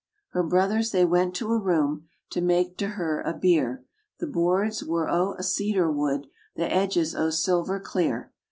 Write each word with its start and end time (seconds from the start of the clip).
Her 0.29 0.41
brothers 0.41 0.89
they 0.89 1.05
went 1.05 1.35
to 1.35 1.51
a 1.51 1.59
room, 1.59 2.07
To 2.31 2.41
make 2.41 2.75
to 2.79 2.87
her 2.97 3.21
a 3.21 3.33
bier; 3.35 3.85
The 4.17 4.25
boards 4.25 4.83
were 4.83 5.05
a* 5.05 5.35
o' 5.37 5.39
cedar 5.41 5.91
wood, 5.91 6.25
The 6.55 6.63
edges 6.73 7.15
o' 7.15 7.29
silver 7.29 7.79
clear. 7.79 8.31